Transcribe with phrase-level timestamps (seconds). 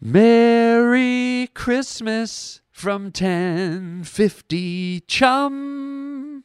[0.00, 6.44] Merry Christmas from 1050 Chum.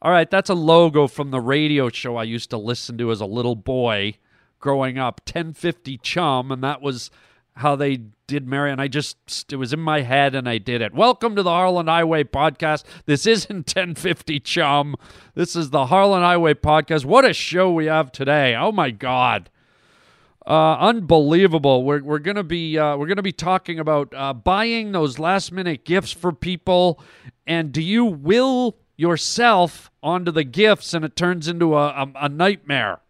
[0.00, 3.20] All right, that's a logo from the radio show I used to listen to as
[3.20, 4.18] a little boy
[4.60, 7.10] growing up, 1050 Chum, and that was
[7.56, 8.70] how they did Merry.
[8.70, 10.94] And I just, it was in my head and I did it.
[10.94, 12.84] Welcome to the Harland Highway Podcast.
[13.06, 14.94] This isn't 1050 Chum.
[15.34, 17.04] This is the Harland Highway Podcast.
[17.04, 18.54] What a show we have today.
[18.54, 19.50] Oh my God.
[20.44, 21.84] Uh, unbelievable.
[21.84, 25.84] We're, we're gonna be uh, we're gonna be talking about uh, buying those last minute
[25.84, 27.00] gifts for people,
[27.46, 32.28] and do you will yourself onto the gifts and it turns into a, a, a
[32.28, 33.00] nightmare?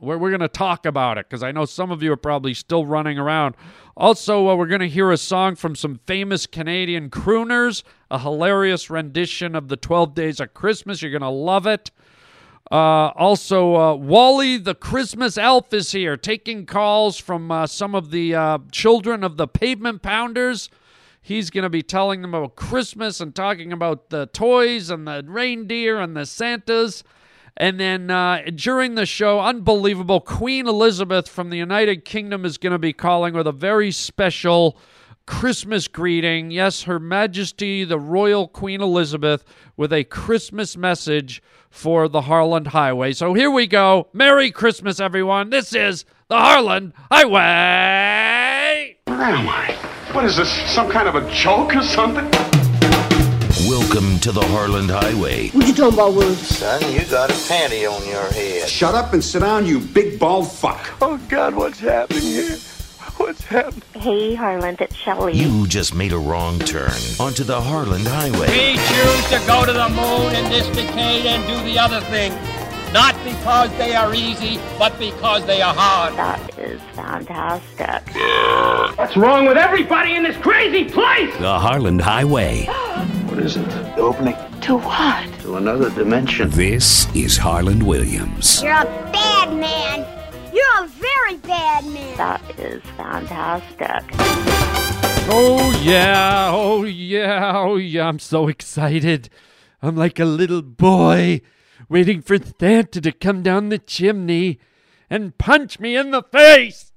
[0.00, 2.84] We're, we're gonna talk about it because I know some of you are probably still
[2.84, 3.54] running around.
[3.96, 9.54] Also, uh, we're gonna hear a song from some famous Canadian crooners, a hilarious rendition
[9.54, 11.00] of the Twelve Days of Christmas.
[11.00, 11.92] You're gonna love it.
[12.72, 18.10] Uh, also, uh, Wally the Christmas elf is here, taking calls from uh, some of
[18.10, 20.70] the uh, children of the pavement pounders.
[21.20, 25.22] He's going to be telling them about Christmas and talking about the toys and the
[25.26, 27.04] reindeer and the Santas.
[27.58, 32.72] And then uh, during the show, unbelievable, Queen Elizabeth from the United Kingdom is going
[32.72, 34.78] to be calling with a very special
[35.32, 36.52] Christmas greeting.
[36.52, 39.44] Yes, Her Majesty the Royal Queen Elizabeth
[39.76, 43.12] with a Christmas message for the Harland Highway.
[43.12, 44.08] So here we go.
[44.12, 45.50] Merry Christmas, everyone.
[45.50, 48.98] This is the Harland Highway.
[49.06, 49.72] Where am I?
[50.12, 50.52] What is this?
[50.70, 52.30] Some kind of a joke or something?
[53.66, 55.48] Welcome to the Harland Highway.
[55.48, 56.34] What you talking about, Willie?
[56.36, 58.68] Son, you got a panty on your head.
[58.68, 60.88] Shut up and sit down, you big bald fuck.
[61.00, 62.58] Oh, God, what's happening here?
[63.22, 63.82] What's happening?
[63.94, 65.34] Hey, Harland, it's Shelley.
[65.34, 68.48] You just made a wrong turn onto the Harland Highway.
[68.48, 72.32] We choose to go to the moon in this decade and do the other thing.
[72.92, 76.14] Not because they are easy, but because they are hard.
[76.16, 78.02] That is fantastic.
[78.98, 81.32] What's wrong with everybody in this crazy place?
[81.38, 82.64] The Harland Highway.
[83.28, 83.64] What is it?
[83.68, 85.28] The opening To what?
[85.42, 86.50] to another dimension.
[86.50, 88.62] This is Harland Williams.
[88.62, 90.21] You're a bad man.
[90.52, 92.16] You're a very bad man.
[92.18, 94.04] That is fantastic.
[95.30, 96.50] Oh, yeah.
[96.52, 97.52] Oh, yeah.
[97.54, 98.06] Oh, yeah.
[98.06, 99.30] I'm so excited.
[99.80, 101.40] I'm like a little boy
[101.88, 104.58] waiting for Santa to come down the chimney
[105.08, 106.92] and punch me in the face.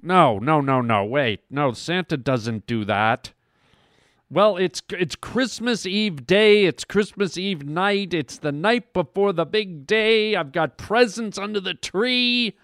[0.00, 1.04] No, no, no, no.
[1.04, 1.40] Wait.
[1.50, 3.32] No, Santa doesn't do that.
[4.30, 6.64] Well, it's it's Christmas Eve day.
[6.66, 8.14] It's Christmas Eve night.
[8.14, 10.36] It's the night before the big day.
[10.36, 12.56] I've got presents under the tree.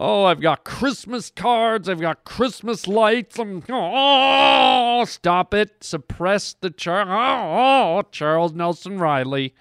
[0.00, 1.88] Oh, I've got Christmas cards.
[1.88, 3.36] I've got Christmas lights.
[3.36, 5.82] I'm, oh, stop it.
[5.82, 7.02] Suppress the char.
[7.02, 9.56] Oh, oh, Charles Nelson Reilly.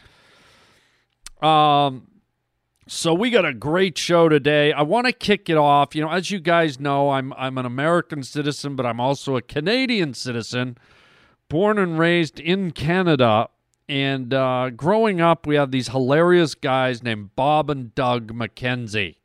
[1.41, 2.07] Um,
[2.87, 4.71] so we got a great show today.
[4.71, 5.95] I want to kick it off.
[5.95, 9.41] You know, as you guys know, I'm I'm an American citizen, but I'm also a
[9.41, 10.77] Canadian citizen,
[11.49, 13.49] born and raised in Canada.
[13.89, 19.15] And uh, growing up, we have these hilarious guys named Bob and Doug McKenzie.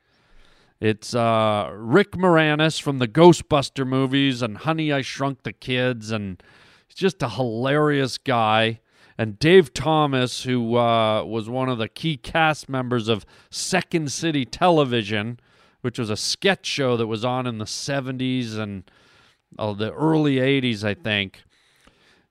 [0.82, 6.42] It's uh, Rick Moranis from the Ghostbuster movies and Honey, I Shrunk the Kids, and
[6.88, 8.80] he's just a hilarious guy.
[9.16, 14.44] And Dave Thomas, who uh, was one of the key cast members of Second City
[14.44, 15.38] Television,
[15.82, 18.90] which was a sketch show that was on in the 70s and
[19.60, 21.44] uh, the early 80s, I think.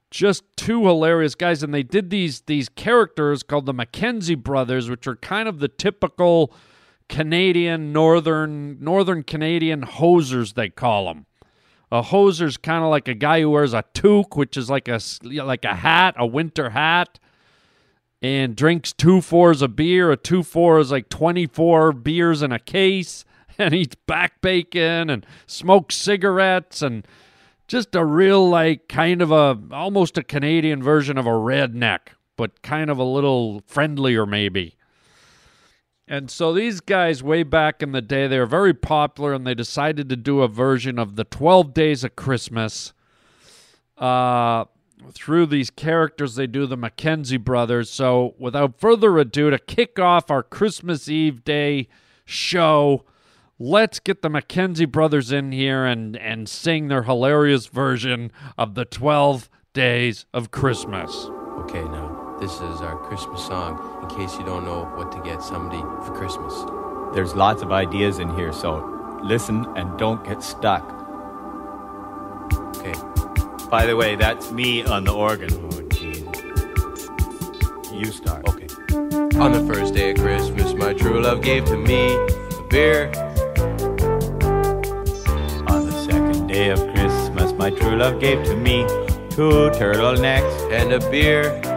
[0.10, 5.08] Just two hilarious guys, and they did these these characters called the McKenzie brothers, which
[5.08, 6.54] are kind of the typical
[7.12, 11.26] Canadian northern northern Canadian hosers they call them.
[11.92, 15.02] A hoser's kind of like a guy who wears a toque, which is like a
[15.22, 17.20] like a hat, a winter hat,
[18.22, 20.10] and drinks two fours of beer.
[20.10, 23.26] A two four is like twenty four beers in a case,
[23.58, 27.06] and eats back bacon and smokes cigarettes and
[27.68, 32.62] just a real like kind of a almost a Canadian version of a redneck, but
[32.62, 34.78] kind of a little friendlier maybe.
[36.12, 39.56] And so these guys, way back in the day, they were very popular, and they
[39.56, 42.92] decided to do a version of the Twelve Days of Christmas.
[43.98, 44.66] Uh,
[45.14, 47.90] through these characters, they do the McKenzie brothers.
[47.90, 51.88] So, without further ado, to kick off our Christmas Eve day
[52.26, 53.06] show,
[53.58, 58.84] let's get the McKenzie brothers in here and and sing their hilarious version of the
[58.84, 61.30] Twelve Days of Christmas.
[61.62, 62.11] Okay, now,
[62.42, 66.12] this is our Christmas song in case you don't know what to get somebody for
[66.16, 66.52] Christmas.
[67.14, 70.84] There's lots of ideas in here, so listen and don't get stuck.
[72.76, 72.96] Okay.
[73.70, 75.52] By the way, that's me on the organ.
[75.54, 76.26] Oh, Jesus.
[77.94, 78.50] You start.
[78.50, 78.68] Okay.
[79.38, 83.12] On the first day of Christmas, my true love gave to me a beer.
[85.68, 88.82] On the second day of Christmas, my true love gave to me.
[89.30, 90.72] Two turtlenecks.
[90.72, 91.71] and a beer.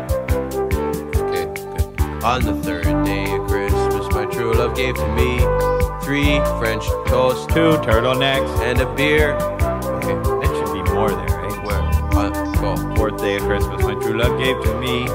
[2.24, 5.38] On the third day of Christmas, my true love gave to me
[6.02, 8.48] three French toast Two turtlenecks.
[8.62, 9.34] and a beer.
[9.34, 11.64] Okay, That should be more there, right?
[11.66, 11.80] where?
[12.24, 12.96] On.
[12.96, 15.06] Fourth day of Christmas, my true love gave to me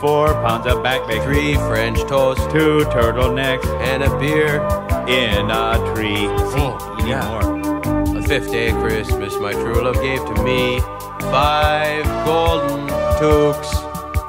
[0.00, 4.60] four pounds of back bacon, Three French toast two turtlenecks and a beer.
[5.08, 6.28] in a tree.
[6.52, 7.28] See, Oh, you need yeah.
[7.30, 8.14] more.
[8.14, 10.78] The fifth day of Christmas, my true love gave to me
[11.32, 12.86] five golden
[13.18, 13.72] toques,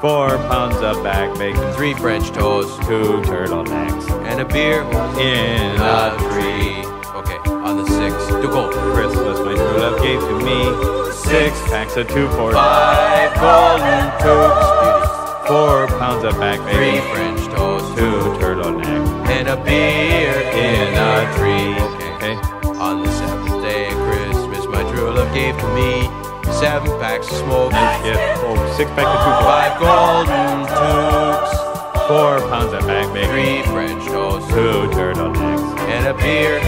[0.02, 4.82] Four pounds of back bacon, three French toast, two turtlenecks and a beer.
[4.82, 6.84] in A tree.
[7.14, 8.68] Okay, on the sixth, to go.
[8.94, 15.46] Christmas, my true love gave to me six packs of two for Five golden toques,
[15.46, 21.32] four pounds of back bacon, Three French toast, two turtlenecks and a beer in a
[21.36, 21.78] tree.
[22.16, 22.34] Okay.
[22.76, 26.21] On the seventh day of Christmas, my true love gave to me
[26.62, 32.38] seven packs of smoke, Yeah, oh, six packs of two for five golden toques, four
[32.48, 36.58] pounds of back bacon, three French toast, two turtlenecks and a beer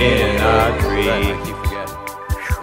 [0.00, 1.10] in a tree.
[1.10, 1.96] I keep forgetting.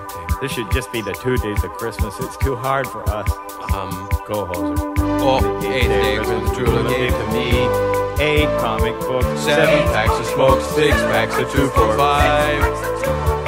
[0.01, 0.35] Okay.
[0.41, 2.19] This should just be the two days of Christmas.
[2.19, 3.31] It's too hard for us.
[3.71, 4.09] Um.
[4.25, 4.95] Go, Hoser.
[5.21, 10.25] Oh, eighth day Christmas, true love gave to me Eight comic books, seven packs of
[10.25, 13.38] smoke, six packs of two for five.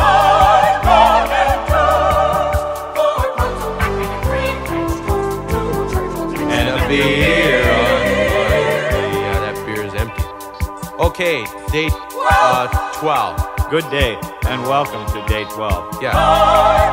[11.22, 12.66] Okay, date uh,
[12.98, 13.70] 12.
[13.70, 14.18] Good day,
[14.50, 16.02] and welcome to day 12.
[16.02, 16.18] Yeah.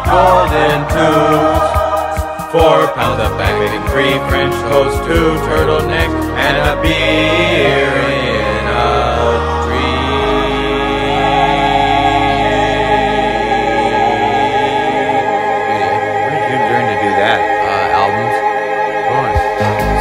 [0.05, 2.53] Golden tubes.
[2.53, 7.89] Four pounds of back bacon, three French toast, two turtlenecks, and a beer
[8.21, 8.85] in a
[9.65, 9.97] tree.
[16.21, 17.41] Where did you learn to do that?
[17.65, 18.37] Uh, albums.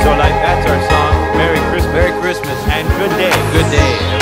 [0.04, 1.38] So, like, that's our song.
[1.38, 3.32] Merry Christmas Merry Christmas and good day.
[3.52, 4.17] Good day,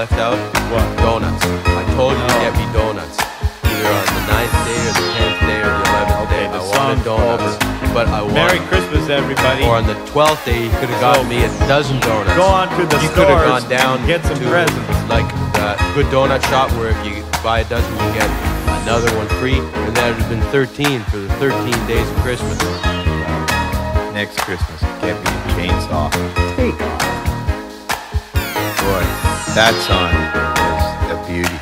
[0.00, 0.40] left out?
[0.72, 0.80] What?
[1.04, 1.44] Donuts.
[1.44, 3.20] I told you to get me donuts.
[3.68, 6.48] Either on the ninth day or the tenth day or the eleventh Okay, day.
[6.48, 7.56] the I wanted song's donuts.
[7.92, 9.60] But I Merry Christmas, everybody.
[9.68, 12.32] or on the twelfth day, you could have gotten me a dozen donuts.
[12.32, 14.88] Go on to the you could have stores gone down and get some to presents.
[15.12, 15.28] like
[15.60, 18.30] the good donut shop where if you buy a dozen, you get
[18.80, 21.52] another one free, and that would have been 13 for the 13
[21.84, 22.56] days of Christmas.
[24.16, 26.08] Next Christmas, get me a chainsaw.
[26.56, 26.89] Take off.
[26.89, 26.89] Boy,
[29.54, 30.12] that song
[30.60, 31.58] was a beauty.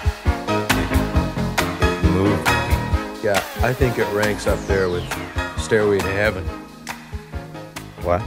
[2.06, 2.46] It moved.
[3.24, 5.04] Yeah, I think it ranks up there with
[5.58, 6.44] Stairway to Heaven.
[8.04, 8.22] What?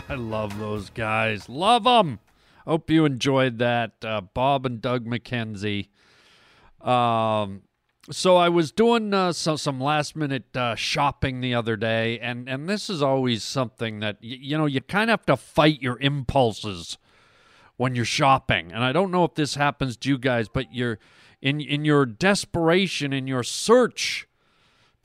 [0.08, 1.48] I love those guys.
[1.48, 2.20] Love them.
[2.64, 5.88] Hope you enjoyed that, uh, Bob and Doug McKenzie.
[6.80, 7.62] Um,
[8.10, 12.48] so I was doing uh, so, some last minute uh, shopping the other day, and
[12.48, 15.82] and this is always something that y- you know you kind of have to fight
[15.82, 16.98] your impulses
[17.76, 18.72] when you're shopping.
[18.72, 20.98] And I don't know if this happens to you guys, but you're
[21.42, 24.26] in in your desperation, in your search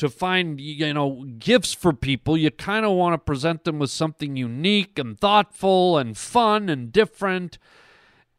[0.01, 3.91] to find you know gifts for people you kind of want to present them with
[3.91, 7.59] something unique and thoughtful and fun and different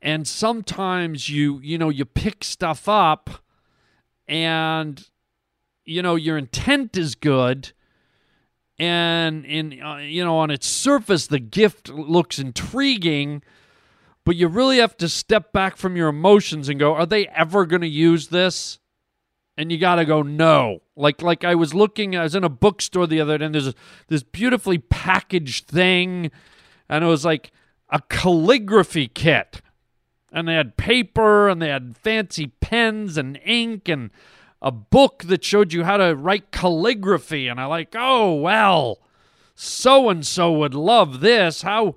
[0.00, 3.30] and sometimes you you know you pick stuff up
[4.26, 5.08] and
[5.84, 7.72] you know your intent is good
[8.76, 13.40] and in uh, you know on its surface the gift looks intriguing
[14.24, 17.66] but you really have to step back from your emotions and go are they ever
[17.66, 18.78] going to use this
[19.56, 20.80] and you got to go no.
[20.96, 23.68] Like like I was looking, I was in a bookstore the other day, and there's
[23.68, 23.74] a,
[24.08, 26.30] this beautifully packaged thing,
[26.88, 27.52] and it was like
[27.88, 29.60] a calligraphy kit,
[30.32, 34.10] and they had paper, and they had fancy pens and ink, and
[34.60, 39.00] a book that showed you how to write calligraphy, and I like, oh well,
[39.54, 41.62] so and so would love this.
[41.62, 41.96] How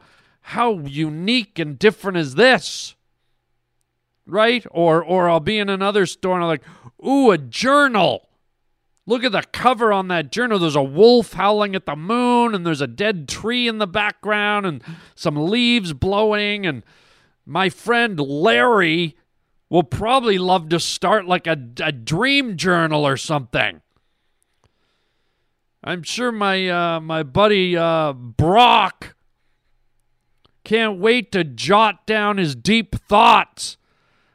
[0.50, 2.96] how unique and different is this?
[4.26, 4.66] right?
[4.72, 6.64] Or or I'll be in another store and I'm like,
[7.06, 8.30] ooh, a journal.
[9.08, 10.58] Look at the cover on that journal.
[10.58, 14.66] There's a wolf howling at the moon, and there's a dead tree in the background,
[14.66, 14.82] and
[15.14, 16.66] some leaves blowing.
[16.66, 16.82] And
[17.46, 19.16] my friend Larry
[19.70, 23.82] will probably love to start like a, a dream journal or something.
[25.84, 29.15] I'm sure my uh, my buddy uh, Brock
[30.66, 33.78] can't wait to jot down his deep thoughts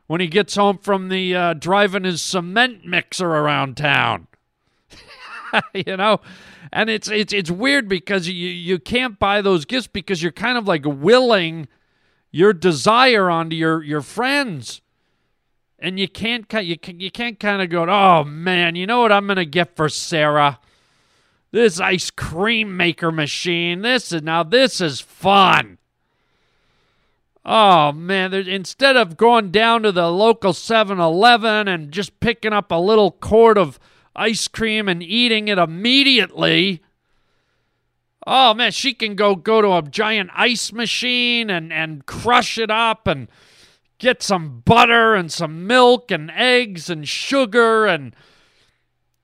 [0.07, 4.27] when he gets home from the uh, driving his cement mixer around town.
[5.75, 6.21] you know,
[6.73, 10.57] and it's it's it's weird because you you can't buy those gifts because you're kind
[10.57, 11.69] of like willing
[12.31, 14.81] your desire onto your your friends.
[15.83, 19.13] And you can't you can, you can't kind of go, "Oh man, you know what
[19.13, 20.59] I'm going to get for Sarah?
[21.53, 23.83] This ice cream maker machine.
[23.83, 25.79] This is now this is fun."
[27.53, 32.77] Oh man, instead of going down to the local 7-Eleven and just picking up a
[32.77, 33.81] little quart of
[34.15, 36.81] ice cream and eating it immediately,
[38.25, 42.71] Oh man, she can go go to a giant ice machine and and crush it
[42.71, 43.29] up and
[43.99, 48.15] get some butter and some milk and eggs and sugar and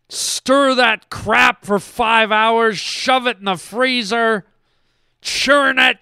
[0.08, 4.46] stir that crap for 5 hours, shove it in the freezer,
[5.20, 5.98] churn it,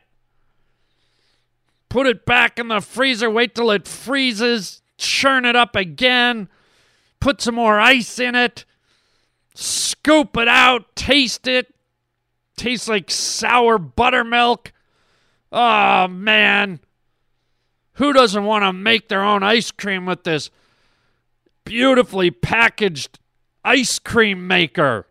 [1.95, 6.49] put it back in the freezer, wait till it freezes, churn it up again,
[7.21, 8.65] put some more ice in it,
[9.55, 11.73] scoop it out, taste it,
[12.57, 14.73] tastes like sour buttermilk.
[15.53, 16.81] Oh, man.
[17.93, 20.51] Who doesn't want to make their own ice cream with this
[21.63, 23.21] beautifully packaged
[23.65, 25.07] ice cream maker?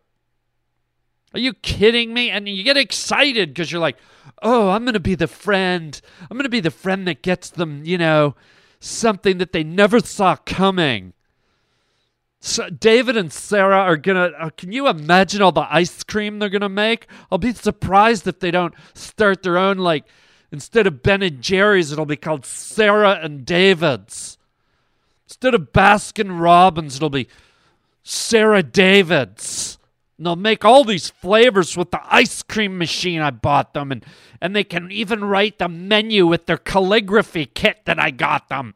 [1.33, 2.29] Are you kidding me?
[2.29, 3.95] And you get excited because you're like,
[4.43, 5.99] oh, I'm going to be the friend.
[6.21, 8.35] I'm going to be the friend that gets them, you know,
[8.79, 11.13] something that they never saw coming.
[12.45, 14.31] So David and Sarah are gonna.
[14.37, 17.07] Uh, can you imagine all the ice cream they're gonna make?
[17.31, 19.77] I'll be surprised if they don't start their own.
[19.77, 20.03] Like
[20.51, 24.37] instead of Ben and Jerry's, it'll be called Sarah and David's.
[25.25, 27.29] Instead of Baskin Robbins, it'll be
[28.03, 29.77] Sarah David's.
[30.23, 34.05] And they'll make all these flavors with the ice cream machine I bought them, and
[34.39, 38.73] and they can even write the menu with their calligraphy kit that I got them.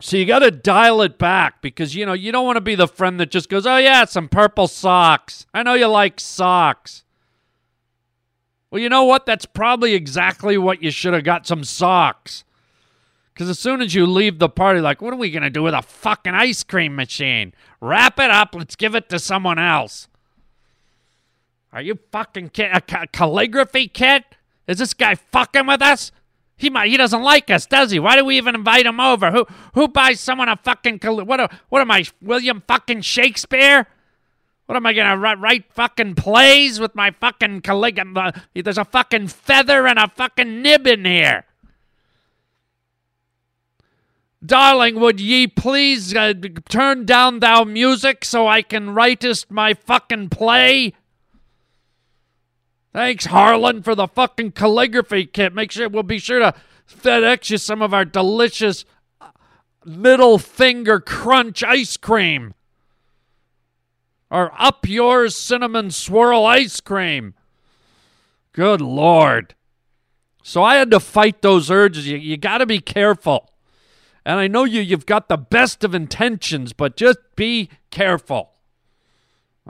[0.00, 2.74] So you got to dial it back because you know you don't want to be
[2.74, 5.46] the friend that just goes, "Oh yeah, some purple socks.
[5.54, 7.02] I know you like socks."
[8.70, 9.24] Well, you know what?
[9.24, 12.44] That's probably exactly what you should have got some socks.
[13.42, 15.64] Because as soon as you leave the party, like, what are we going to do
[15.64, 17.52] with a fucking ice cream machine?
[17.80, 18.54] Wrap it up.
[18.54, 20.06] Let's give it to someone else.
[21.72, 22.70] Are you fucking kid?
[22.72, 24.22] A calligraphy kit?
[24.68, 26.12] Is this guy fucking with us?
[26.56, 27.98] He might, he doesn't like us, does he?
[27.98, 29.32] Why do we even invite him over?
[29.32, 29.44] Who
[29.74, 31.40] who buys someone a fucking what?
[31.40, 33.88] A, what am I, William fucking Shakespeare?
[34.66, 38.62] What am I gonna write, write fucking plays with my fucking calligraphy?
[38.62, 41.46] There's a fucking feather and a fucking nib in here.
[44.44, 46.34] Darling, would ye please uh,
[46.68, 50.94] turn down thou music so I can writest my fucking play?
[52.92, 55.54] Thanks, Harland, for the fucking calligraphy kit.
[55.54, 56.54] Make sure we'll be sure to
[56.90, 58.84] FedEx you some of our delicious
[59.20, 59.30] uh,
[59.86, 62.54] middle finger crunch ice cream.
[64.28, 67.34] Or up yours cinnamon swirl ice cream.
[68.52, 69.54] Good lord.
[70.42, 72.08] So I had to fight those urges.
[72.08, 73.51] You, you got to be careful.
[74.24, 78.52] And I know you you've got the best of intentions, but just be careful.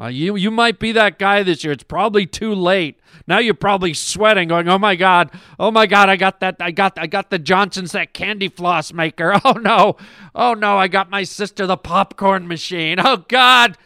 [0.01, 1.73] Uh, you you might be that guy this year.
[1.73, 2.99] It's probably too late.
[3.27, 6.71] Now you're probably sweating, going, "Oh my god, oh my god, I got that, I
[6.71, 9.39] got, I got the Johnsons that candy floss maker.
[9.45, 9.97] Oh no,
[10.35, 12.99] oh no, I got my sister the popcorn machine.
[12.99, 13.77] Oh god,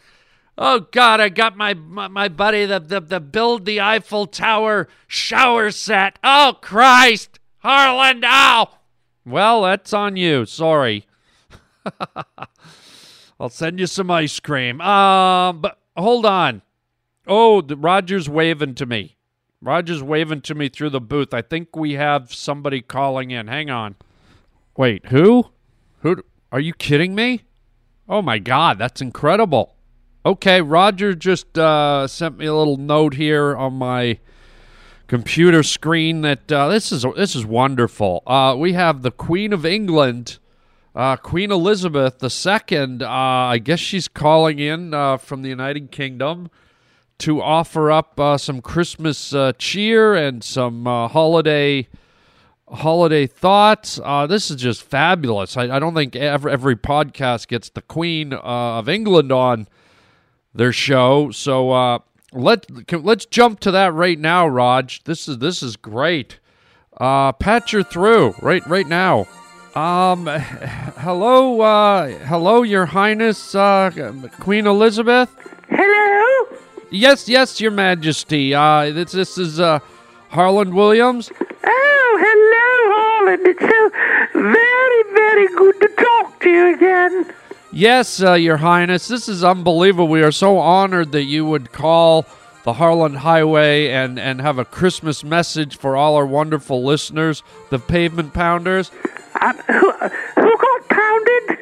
[0.57, 4.87] oh god, I got my my, my buddy the, the the build the Eiffel Tower
[5.07, 6.19] shower set.
[6.23, 8.76] Oh Christ, Harland, ow.
[9.27, 10.45] Well, that's on you.
[10.45, 11.05] Sorry.
[13.39, 14.79] I'll send you some ice cream.
[14.79, 16.61] Um, but hold on.
[17.27, 19.17] Oh, the, Roger's waving to me.
[19.61, 21.33] Roger's waving to me through the booth.
[21.33, 23.47] I think we have somebody calling in.
[23.47, 23.95] Hang on.
[24.77, 25.47] Wait, who?
[25.99, 26.23] Who?
[26.51, 27.41] Are you kidding me?
[28.07, 29.75] Oh my God, that's incredible.
[30.25, 34.19] Okay, Roger just uh, sent me a little note here on my
[35.07, 38.23] computer screen that uh, this is this is wonderful.
[38.27, 40.37] Uh, we have the Queen of England,
[40.95, 42.97] uh, Queen Elizabeth II.
[43.01, 46.49] Uh, I guess she's calling in uh, from the United Kingdom
[47.19, 51.87] to offer up uh, some Christmas cheer and some holiday
[52.69, 53.97] holiday thoughts.
[54.27, 55.55] this is just fabulous.
[55.55, 59.69] I, I, don't think every, every podcast gets the Queen of England on
[60.53, 61.31] their show.
[61.31, 62.01] So
[62.33, 65.03] let let's jump to that right now, Raj.
[65.03, 66.39] This is this is great.
[66.99, 67.31] Uh,
[67.69, 69.27] you're through right right now.
[69.75, 70.25] Um,
[70.97, 73.91] hello, uh, hello, Your Highness, uh,
[74.39, 75.29] Queen Elizabeth.
[75.69, 76.57] Hello.
[76.89, 78.53] Yes, yes, Your Majesty.
[78.53, 79.79] Uh, this this is uh,
[80.29, 81.31] Harland Williams.
[81.63, 83.45] Oh, hello, Harland.
[83.45, 83.89] It's so
[84.33, 87.33] very very good to talk to you again.
[87.77, 90.07] Yes, uh, Your Highness, this is unbelievable.
[90.07, 92.25] We are so honored that you would call
[92.63, 97.77] the Harland Highway and, and have a Christmas message for all our wonderful listeners, the
[97.77, 98.89] Pavement Pounders.
[99.39, 101.59] Um, who, who got pounded?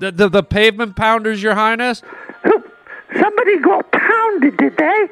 [0.00, 2.02] The, the, the Pavement Pounders, Your Highness?
[2.44, 2.62] Who,
[3.18, 5.08] somebody got pounded, did they?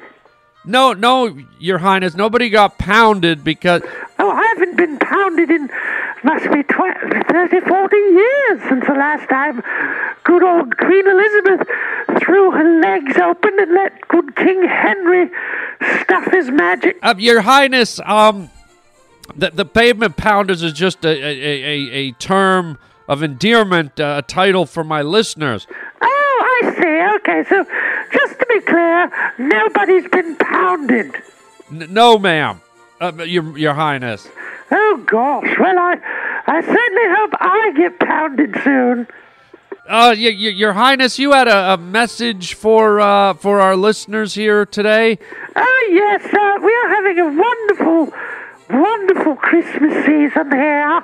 [0.68, 2.14] No, no, Your Highness.
[2.14, 3.82] Nobody got pounded because.
[4.18, 5.70] Oh, I haven't been pounded in
[6.24, 9.62] must be 20, 30, 40 years since the last time
[10.24, 11.66] good old Queen Elizabeth
[12.20, 15.30] threw her legs open and let good King Henry
[16.02, 16.98] stuff his magic.
[17.02, 18.50] Uh, Your Highness, um,
[19.36, 24.22] the, the Pavement Pounders is just a, a, a, a term of endearment, uh, a
[24.22, 25.66] title for my listeners.
[26.02, 27.16] Oh, I see.
[27.16, 27.64] Okay, so
[28.48, 31.14] be clear, nobody's been pounded.
[31.70, 32.60] N- no, ma'am,
[33.00, 34.28] uh, Your, Your Highness.
[34.70, 35.48] Oh gosh.
[35.58, 35.96] Well, I,
[36.46, 39.06] I certainly hope I get pounded soon.
[39.88, 44.34] Uh, y- y- Your Highness, you had a, a message for uh, for our listeners
[44.34, 45.18] here today.
[45.56, 48.12] Oh yes, uh, we are having a wonderful,
[48.70, 51.02] wonderful Christmas season here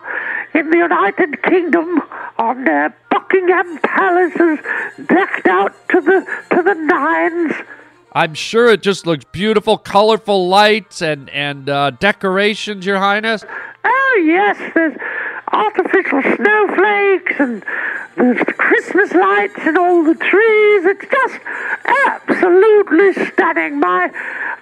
[0.55, 2.01] in the United Kingdom.
[2.39, 7.53] On uh, Buckingham Palace is decked out to the to the nines.
[8.13, 13.45] I'm sure it just looks beautiful, colorful lights and and uh, decorations, Your Highness.
[13.85, 14.97] Oh yes, there's
[15.53, 17.65] artificial snowflakes and
[18.17, 20.85] there's Christmas lights in all the trees.
[20.87, 21.41] It's just
[22.07, 23.81] absolutely stunning.
[23.81, 24.11] My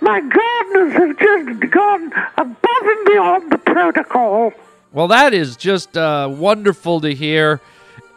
[0.01, 4.53] my gardeners have just gone above and beyond the protocol.
[4.93, 7.63] Well, that is just uh, wonderful to hear.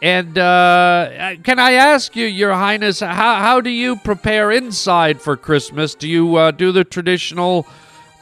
[0.02, 5.38] And uh, can I ask you, Your Highness, how, how do you prepare inside for
[5.38, 5.94] Christmas?
[5.94, 7.66] Do you uh, do the traditional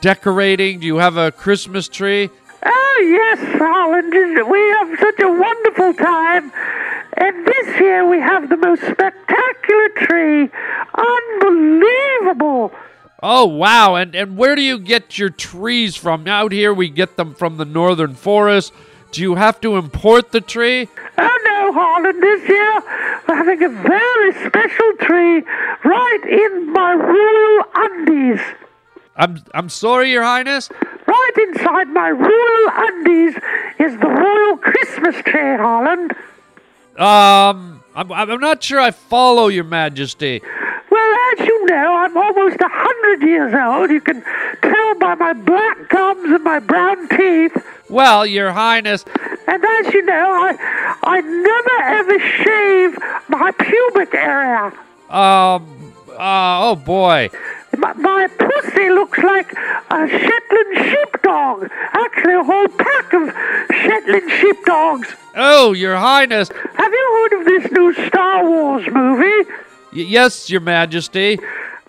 [0.00, 0.78] decorating?
[0.78, 2.30] Do you have a Christmas tree?
[2.64, 4.12] Oh, yes, Holland.
[4.49, 6.52] We have such a wonderful time.
[7.16, 10.49] And this year we have the most spectacular tree.
[10.94, 12.73] Unbelievable.
[13.26, 13.95] Oh, wow.
[13.95, 16.28] And, and where do you get your trees from?
[16.28, 18.75] Out here, we get them from the northern forest.
[19.12, 20.89] Do you have to import the tree?
[21.17, 22.23] Oh, no, Holland.
[22.23, 22.82] This year
[23.26, 25.43] we're having a very special tree
[25.84, 28.41] right in my royal undies.
[29.17, 30.69] I'm, I'm sorry, Your Highness.
[31.06, 33.37] Right inside my royal undies
[33.78, 36.13] is the royal Christmas tree, Holland.
[36.99, 40.43] Um, I'm, I'm not sure I follow Your Majesty.
[41.75, 43.91] Well, as you know, I'm almost a hundred years old.
[43.91, 44.23] You can
[44.63, 47.56] tell by my black gums and my brown teeth.
[47.89, 49.04] Well, Your Highness.
[49.49, 50.56] And as you know, I
[51.02, 54.73] I never ever shave my pubic area.
[55.10, 57.30] Um, uh, oh boy.
[57.76, 61.69] My, my pussy looks like a Shetland sheepdog.
[61.93, 63.32] Actually, a whole pack of
[63.82, 65.08] Shetland sheepdogs.
[65.34, 66.50] Oh, Your Highness.
[66.75, 69.50] Have you heard of this new Star Wars movie?
[69.93, 71.39] Y- yes, Your Majesty.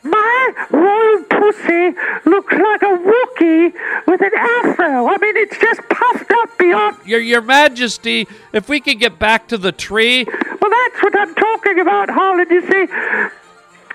[0.06, 1.98] My royal pussy
[2.30, 3.74] looks like a Wookiee
[4.06, 5.08] with an afro.
[5.08, 6.98] I mean, it's just puffed up beyond.
[7.06, 10.26] Your Your Majesty, if we could get back to the tree.
[10.26, 12.52] Well, that's what I'm talking about, Harland.
[12.52, 12.86] You see,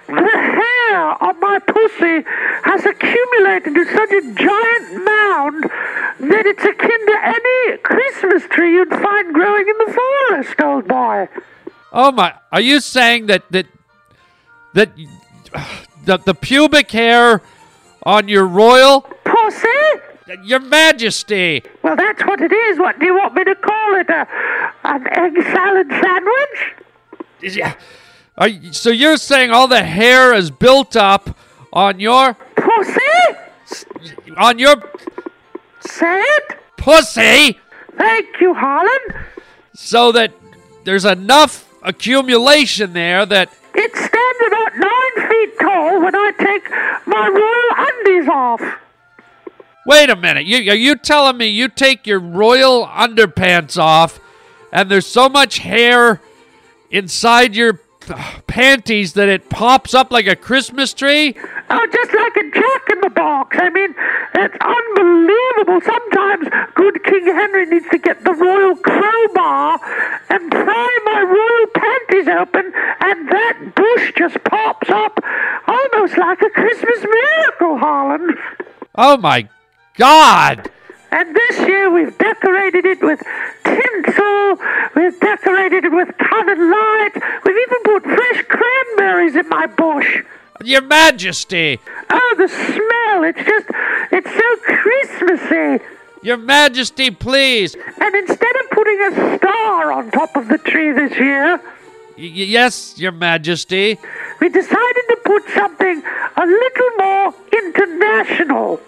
[0.08, 2.24] the hair on my pussy
[2.64, 5.64] has accumulated to such a giant mound
[6.18, 11.28] that it's akin to any Christmas tree you'd find growing in the forest, old boy.
[11.92, 12.34] Oh my!
[12.50, 13.66] Are you saying that that
[14.74, 14.90] that
[16.10, 17.40] the the pubic hair
[18.02, 19.68] on your royal pussy?
[20.44, 21.62] Your Majesty.
[21.82, 22.78] Well, that's what it is.
[22.78, 24.08] What do you want me to call it?
[24.08, 24.28] A,
[24.84, 27.54] an egg salad sandwich?
[27.56, 27.74] Yeah.
[28.46, 31.36] You, so you're saying all the hair is built up
[31.72, 33.00] on your pussy?
[34.36, 34.76] On your
[35.80, 36.58] say it?
[36.76, 37.58] Pussy.
[37.96, 39.26] Thank you, Harland.
[39.74, 40.32] So that
[40.84, 44.40] there's enough accumulation there that it's stands
[46.12, 46.70] when I take
[47.06, 48.78] my royal undies off.
[49.86, 50.44] Wait a minute.
[50.44, 54.20] You, are you telling me you take your royal underpants off
[54.72, 56.20] and there's so much hair
[56.90, 57.80] inside your
[58.46, 61.34] panties that it pops up like a Christmas tree?
[61.70, 63.56] Oh, just like a jack in the box.
[63.60, 63.94] I mean,
[64.34, 65.80] it's unbelievable.
[65.80, 69.80] Sometimes good King Henry needs to get the royal crowbar
[70.28, 75.19] and pry my royal panties open, and that bush just pops up
[76.10, 78.36] almost like a Christmas miracle, Harland.
[78.94, 79.48] Oh, my
[79.96, 80.70] God.
[81.12, 83.20] And this year we've decorated it with
[83.64, 84.56] tinsel,
[84.94, 90.22] we've decorated it with colored lights, we've even put fresh cranberries in my bush.
[90.62, 91.80] Your Majesty.
[92.10, 93.66] Oh, the smell, it's just,
[94.12, 95.84] it's so Christmassy.
[96.22, 97.74] Your Majesty, please.
[97.74, 101.56] And instead of putting a star on top of the tree this year,
[102.16, 103.98] y- yes, Your Majesty,
[104.40, 106.02] we decided to put something
[106.36, 108.80] a little more international.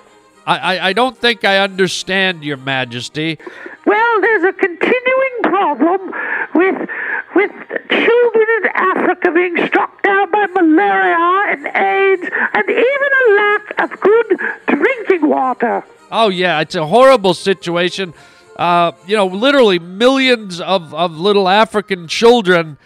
[0.47, 3.39] I, I, I don't think I understand, Your Majesty.
[3.87, 6.13] Well, there's a continuing problem
[6.55, 6.89] with
[7.35, 7.51] with
[7.89, 14.01] children in Africa being struck down by malaria and AIDS and even a lack of
[14.01, 15.85] good drinking water.
[16.11, 18.13] Oh, yeah, it's a horrible situation.
[18.57, 22.77] Uh, you know, literally millions of, of little African children,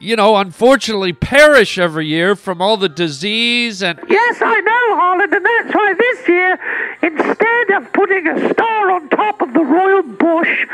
[0.00, 4.00] you know, unfortunately perish every year from all the disease and.
[4.08, 6.58] Yes, I know, Holland, and that's why this year,
[7.02, 10.66] instead of putting a star on top of the royal bush,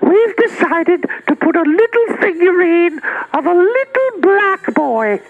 [0.00, 3.00] we've decided to put a little figurine
[3.34, 5.20] of a little black boy.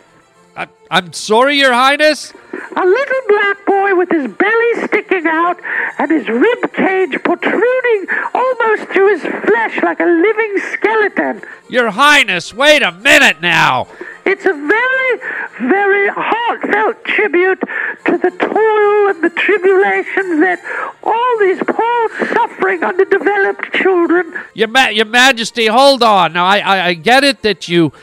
[0.61, 2.35] I, I'm sorry, Your Highness.
[2.53, 5.59] A little black boy with his belly sticking out
[5.99, 11.43] and his rib cage protruding almost to his flesh like a living skeleton.
[11.71, 13.87] Your Highness, wait a minute now.
[14.27, 15.21] It's a very,
[15.71, 17.61] very heartfelt tribute
[18.05, 20.61] to the toil and the tribulations that
[21.03, 24.35] all these poor, suffering, underdeveloped children.
[24.53, 26.35] Your, Ma- Your Majesty, hold on.
[26.35, 27.95] Now, I, I, I get it that you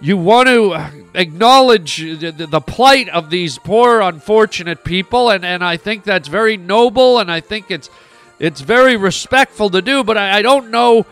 [0.00, 0.74] you want to
[1.14, 7.18] acknowledge the, plight of these poor, unfortunate people, and, and I think that's very noble,
[7.18, 7.88] and I think it's
[8.38, 10.04] it's very respectful to do.
[10.04, 11.06] But I, I don't know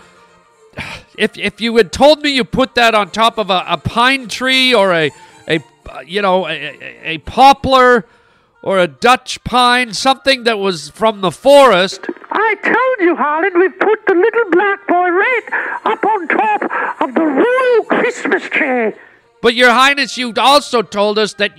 [1.17, 4.29] if if you had told me you put that on top of a, a pine
[4.29, 5.11] tree or a
[5.49, 5.61] a
[6.05, 8.05] you know a, a poplar
[8.65, 12.01] or a Dutch pine, something that was from the forest.
[12.33, 17.15] I told you, Harland, we've put the little black boy right up on top of
[17.15, 18.93] the royal Christmas tree.
[19.43, 21.53] But, Your Highness, you also told us that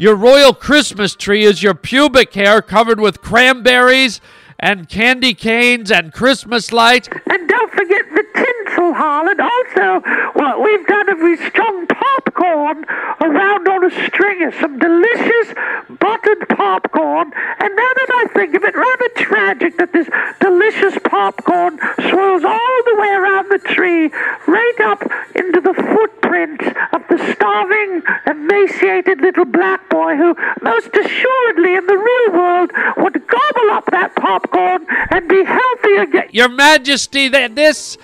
[0.00, 4.20] your royal Christmas tree is your pubic hair covered with cranberries
[4.58, 7.08] and candy canes and Christmas lights.
[7.30, 9.40] And don't forget the tinsel, Harland.
[9.40, 10.00] Also,
[10.34, 12.84] what we've done is we've strung popcorn
[13.20, 15.54] around on a string of some delicious
[16.02, 17.30] buttered popcorn.
[17.60, 20.08] And now that I think of it, rather tragic that this
[20.40, 21.78] delicious popcorn
[22.10, 24.10] swirls all the way around the tree,
[24.48, 25.02] right up
[25.36, 31.96] into the footprints of the starving, emaciated little black boy who, most assuredly in the
[31.96, 36.28] real world, would gobble up that popcorn and be healthy again.
[36.32, 37.96] Your Majesty, that this.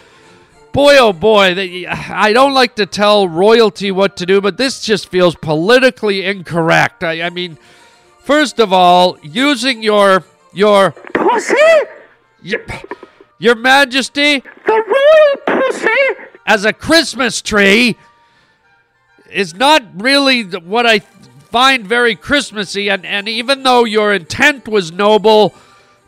[0.70, 5.08] Boy, oh boy, I don't like to tell royalty what to do, but this just
[5.08, 7.02] feels politically incorrect.
[7.02, 7.58] I, I mean,
[8.28, 11.54] first of all, using your your Pussy?
[12.42, 12.60] your,
[13.38, 14.84] your Majesty The
[15.46, 16.26] royal pussy?
[16.44, 17.96] as a Christmas tree
[19.32, 22.90] is not really what I find very Christmassy.
[22.90, 25.54] And, and even though your intent was noble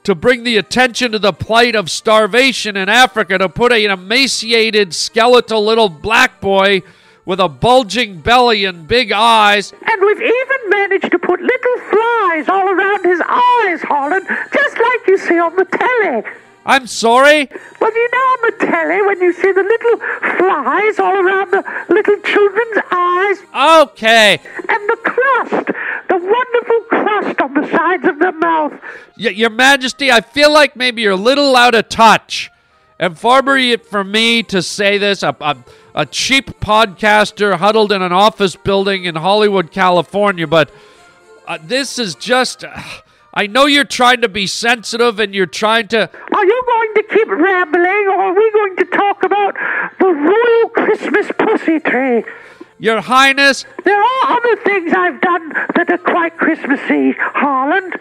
[0.02, 4.94] to bring the attention to the plight of starvation in Africa, to put an emaciated,
[4.94, 6.82] skeletal little black boy
[7.30, 9.72] with a bulging belly and big eyes.
[9.86, 15.06] And we've even managed to put little flies all around his eyes, Holland, just like
[15.06, 16.24] you see on the telly.
[16.66, 17.48] I'm sorry?
[17.80, 19.98] Well, you know on the telly when you see the little
[20.38, 23.38] flies all around the little children's eyes
[23.92, 24.40] Okay.
[24.68, 25.66] and the crust,
[26.08, 28.72] the wonderful crust on the sides of their mouth.
[29.16, 32.50] Y- Your Majesty, I feel like maybe you're a little out of touch.
[32.98, 35.56] And far be it from me to say this, a, a,
[35.94, 40.70] a cheap podcaster huddled in an office building in Hollywood, California, but
[41.46, 42.64] uh, this is just.
[43.32, 45.98] I know you're trying to be sensitive and you're trying to.
[45.98, 49.54] Are you going to keep rambling, or are we going to talk about
[50.00, 52.24] the royal Christmas pussy tree?
[52.78, 53.66] Your Highness.
[53.84, 57.94] There are other things I've done that are quite Christmassy, Harland.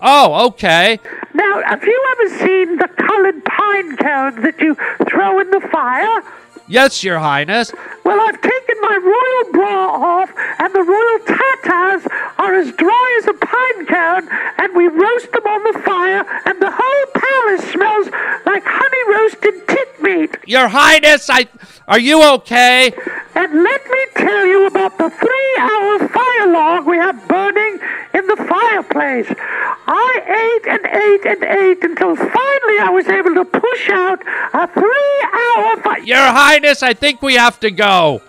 [0.00, 1.00] Oh, okay.
[1.34, 4.76] Now, have you ever seen the colored pine cones that you
[5.08, 6.22] throw in the fire?
[6.68, 7.72] Yes, Your Highness.
[8.04, 12.06] Well, I've taken my royal bra off, and the royal tatas
[12.38, 16.60] are as dry as a pine cone, and we roast them on the fire, and
[16.60, 18.08] the whole palace smells
[18.46, 20.36] like honey roasted tit meat.
[20.46, 21.46] Your Highness, I.
[21.88, 22.92] Are you okay?
[23.36, 27.78] And let me tell you about the three hour fire log we have burning
[28.12, 29.26] in the fireplace.
[29.86, 34.20] I ate and ate and ate until finally I was able to push out
[34.52, 36.00] a three hour fire.
[36.00, 38.22] Your Highness, I think we have to go.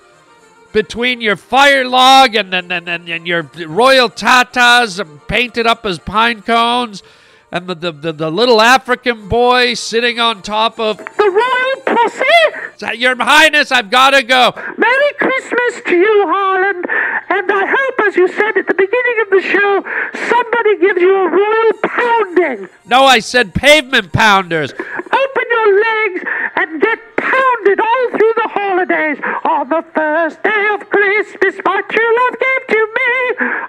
[0.74, 5.98] Between your fire log and and, and, and, and your royal tatas painted up as
[5.98, 7.04] pine cones,
[7.52, 10.98] and the, the, the, the little African boy sitting on top of.
[10.98, 13.00] The royal pussy?
[13.00, 14.54] Your Highness, I've got to go.
[14.78, 16.86] Merry Christmas to you, Harland.
[17.30, 19.84] And I hope, as you said at the beginning of the show,
[20.28, 22.70] somebody gives you a royal pounding.
[22.86, 24.74] No, I said pavement pounders.
[24.74, 26.24] Open legs
[26.56, 29.18] and get pounded all through the holidays.
[29.46, 33.12] On the first day of Christmas, my true love gave to me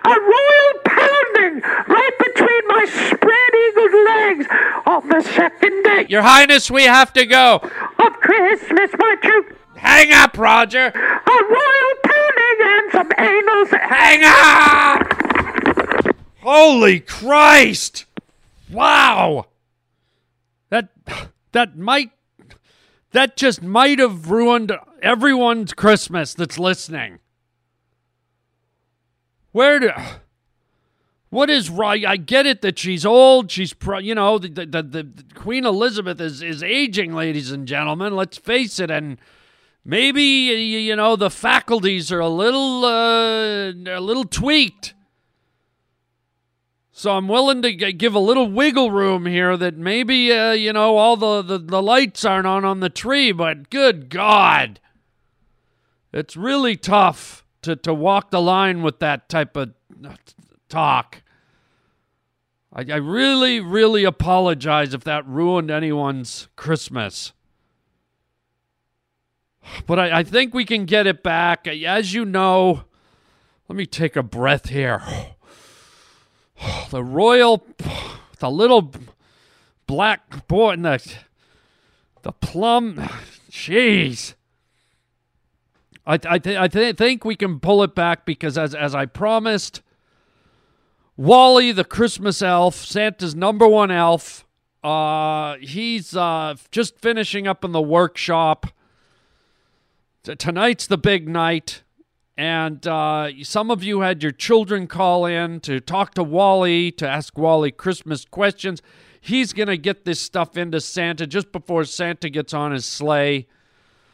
[0.04, 4.46] a royal pounding right between my spread eagled legs
[4.87, 7.61] on the second day Your Highness, we have to go.
[7.98, 9.44] of Christmas, my true.
[9.76, 10.87] Hang up, Roger.
[10.87, 13.66] A royal pounding and some anal.
[13.80, 15.18] Hang up!
[16.40, 18.06] Holy Christ!
[18.70, 19.47] Wow.
[21.52, 22.11] That might
[23.12, 27.20] that just might have ruined everyone's Christmas that's listening.
[29.52, 29.90] Where do
[31.30, 32.04] what is right?
[32.06, 33.50] I get it that she's old.
[33.50, 37.68] She's, pro, you know, the, the, the, the Queen Elizabeth is, is aging, ladies and
[37.68, 38.16] gentlemen.
[38.16, 38.90] Let's face it.
[38.90, 39.18] And
[39.84, 44.94] maybe, you know, the faculties are a little, uh, a little tweaked.
[46.98, 50.72] So I'm willing to g- give a little wiggle room here that maybe, uh, you
[50.72, 54.80] know, all the, the, the lights aren't on on the tree, but good God.
[56.12, 60.16] It's really tough to, to walk the line with that type of uh,
[60.68, 61.22] talk.
[62.72, 67.32] I, I really, really apologize if that ruined anyone's Christmas.
[69.87, 71.68] But I, I think we can get it back.
[71.68, 72.82] As you know,
[73.68, 75.00] let me take a breath here.
[76.90, 77.66] The royal,
[78.38, 78.92] the little
[79.86, 81.12] black boy, the,
[82.22, 82.96] the plum,
[83.50, 84.34] jeez.
[86.06, 89.04] I, I, th- I th- think we can pull it back because, as, as I
[89.04, 89.82] promised,
[91.18, 94.46] Wally, the Christmas elf, Santa's number one elf,
[94.82, 98.68] uh, he's uh, just finishing up in the workshop.
[100.22, 101.82] T- Tonight's the big night,
[102.38, 107.07] and uh, some of you had your children call in to talk to Wally, to
[107.07, 108.81] ask Wally Christmas questions.
[109.20, 113.48] He's going to get this stuff into Santa just before Santa gets on his sleigh.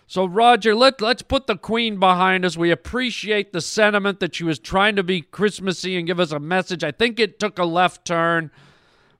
[0.07, 2.57] So, Roger, let, let's put the Queen behind us.
[2.57, 6.41] We appreciate the sentiment that she was trying to be Christmassy and give us a
[6.41, 6.83] message.
[6.83, 8.51] I think it took a left turn,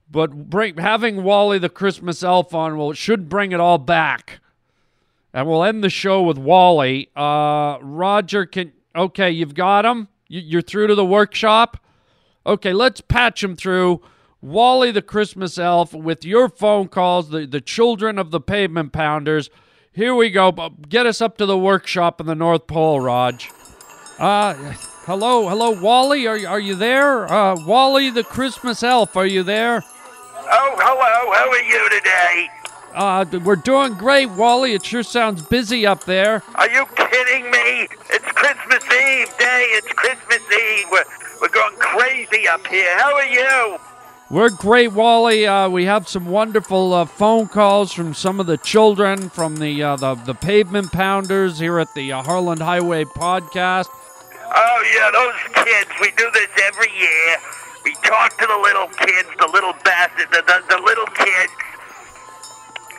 [0.09, 4.39] but bring, having Wally the Christmas elf on will should bring it all back.
[5.31, 7.11] And we'll end the show with Wally.
[7.15, 9.31] Uh, Roger, can okay?
[9.31, 9.85] You've got.
[9.85, 11.77] You, you're through to the workshop.
[12.45, 14.01] Okay, let's patch him through.
[14.41, 19.49] Wally the Christmas elf with your phone calls, the, the children of the pavement pounders.
[19.91, 20.51] Here we go.
[20.87, 23.49] Get us up to the workshop in the North Pole, Raj.
[24.19, 24.53] Uh,
[25.05, 26.27] hello, hello, Wally.
[26.27, 27.31] Are, are you there?
[27.31, 29.81] Uh, Wally the Christmas elf, are you there?
[30.47, 31.33] Oh, hello.
[31.33, 32.64] How are you today?
[32.95, 34.73] Uh, we're doing great, Wally.
[34.73, 36.41] It sure sounds busy up there.
[36.55, 37.87] Are you kidding me?
[38.09, 39.67] It's Christmas Eve day.
[39.71, 40.85] It's Christmas Eve.
[40.89, 41.03] We're,
[41.41, 42.97] we're going crazy up here.
[42.97, 43.77] How are you?
[44.29, 45.45] We're great, Wally.
[45.45, 49.83] Uh, we have some wonderful uh, phone calls from some of the children from the
[49.83, 53.87] uh, the, the pavement pounders here at the uh, Harland Highway podcast.
[54.55, 55.89] Oh, yeah, those kids.
[55.99, 57.37] We do this every year.
[57.83, 61.51] We talk to the little kids, the little bastards, the, the, the little kids.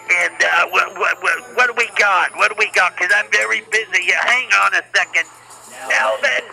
[0.07, 2.31] And uh, what, what, what, what do we got?
[2.37, 2.97] What do we got?
[2.97, 4.12] Because I'm very busy.
[4.12, 5.27] Hang on a second.
[5.90, 6.45] Elvin!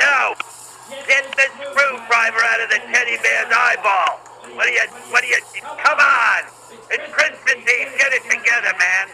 [0.00, 0.34] No!
[1.06, 4.20] Get the screwdriver out of the teddy bear's eyeball!
[4.54, 6.42] What do you, what do you, come on!
[6.90, 7.92] It's Christmas Eve.
[7.98, 9.08] Get it together, man.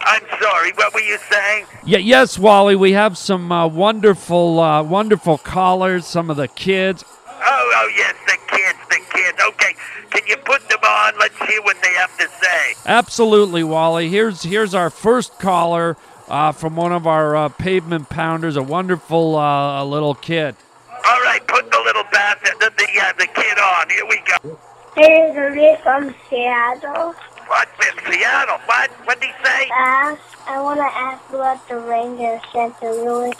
[0.00, 0.72] I'm sorry.
[0.72, 1.66] What were you saying?
[1.84, 2.76] Yeah, yes, Wally.
[2.76, 6.06] We have some uh, wonderful, uh, wonderful callers.
[6.06, 7.04] Some of the kids.
[7.48, 9.38] Oh, oh, yes, the kids, the kids.
[9.48, 9.74] Okay,
[10.10, 11.18] can you put them on?
[11.18, 12.74] Let's hear what they have to say.
[12.86, 14.08] Absolutely, Wally.
[14.08, 15.96] Here's here's our first caller
[16.28, 18.56] uh, from one of our uh, pavement pounders.
[18.56, 20.56] A wonderful uh, little kid.
[21.06, 23.90] All right, put the little bastard, the, the, uh, the kid on.
[23.90, 24.58] Here we go.
[24.96, 27.14] Hey, Rudy from Seattle.
[27.46, 28.58] What, from Seattle?
[28.66, 28.90] What?
[29.04, 29.68] What'd he say?
[29.72, 33.32] Ask, I want to ask about the reindeer Santa really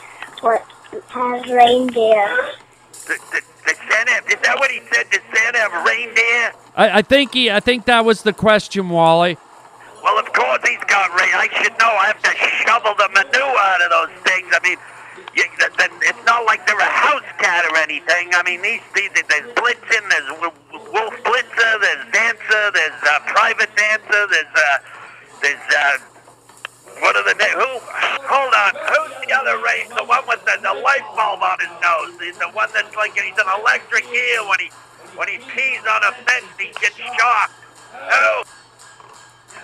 [0.43, 0.65] what
[1.09, 2.55] has reindeer.
[2.93, 5.11] The, the, the Santa, is that what he said?
[5.11, 6.53] Does Santa have reindeer?
[6.77, 7.51] I, I think he.
[7.51, 9.37] I think that was the question, Wally.
[10.03, 11.35] Well, of course he's got rain.
[11.35, 11.91] I should know.
[11.91, 14.47] I have to shovel the manure out of those things.
[14.55, 14.79] I mean,
[15.35, 18.31] you, th th it's not like they're a house cat or anything.
[18.33, 20.31] I mean, these, these there's Blitzen, there's
[20.71, 24.79] Wolf Blitzer, there's Dancer, there's uh, Private Dancer, there's uh,
[25.43, 26.16] there's uh,
[27.01, 27.71] what are the na- who?
[28.29, 29.89] Hold on, who's the other rain?
[29.97, 32.15] The one with the, the light bulb on his nose.
[32.21, 34.71] He's the one that's like he's an electric eel when he
[35.17, 36.47] when he pees on a fence.
[36.59, 37.55] He gets shocked.
[37.95, 38.45] Oh.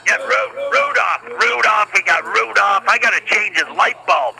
[0.06, 1.22] Yeah, Ru- Rudolph.
[1.40, 1.90] Rudolph.
[1.94, 2.84] We got Rudolph.
[2.88, 4.36] I gotta change his light bulb.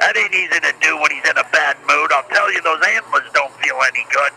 [0.00, 2.12] That ain't easy to do when he's in a bad mood.
[2.12, 4.32] I'll tell you, those antlers don't feel any good.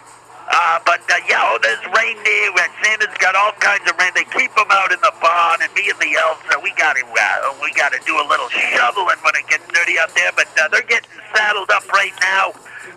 [0.49, 2.49] Uh, but uh, yeah, oh, there's reindeer.
[2.81, 4.25] Santa's got all kinds of reindeer.
[4.25, 6.97] They keep them out in the barn, and me and the elves, uh, we got
[6.97, 10.31] to uh, we got to do a little shoveling when it gets dirty out there.
[10.33, 12.53] But uh, they're getting saddled up right now.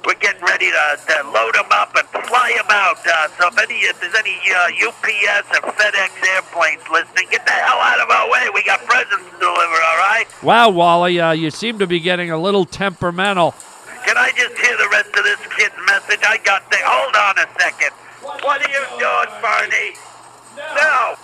[0.07, 2.99] we're getting ready to, to load them up and fly them out.
[3.07, 7.53] Uh, so if any, if there's any uh, UPS or FedEx airplanes listening, get the
[7.53, 8.49] hell out of our way.
[8.55, 9.77] We got presents to deliver.
[9.77, 10.25] All right.
[10.43, 13.55] Wow, Wally, uh, you seem to be getting a little temperamental.
[14.05, 16.21] Can I just hear the rest of this kid's message?
[16.27, 16.79] I got the.
[16.83, 17.93] Hold on a second.
[18.43, 19.95] What are you doing, Barney?
[20.57, 21.17] No.